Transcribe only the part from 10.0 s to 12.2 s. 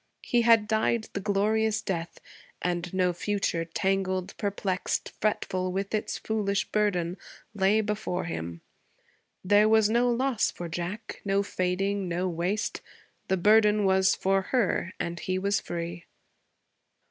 loss for Jack no fading,